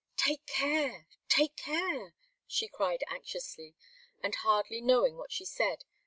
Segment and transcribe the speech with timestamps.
[0.17, 2.15] "Take care, take care!"
[2.47, 3.75] she cried, anxiously,
[4.23, 5.85] and hardly knowing what she said.